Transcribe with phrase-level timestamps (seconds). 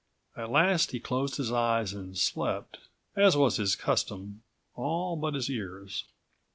[0.35, 2.79] At last he closed his eyes and slept,
[3.15, 4.41] as was his custom,
[4.73, 6.05] all but his ears.